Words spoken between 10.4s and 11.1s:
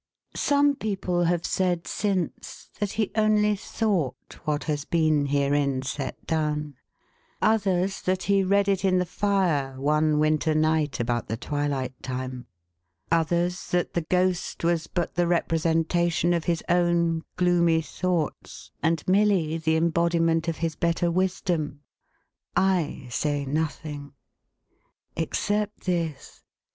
night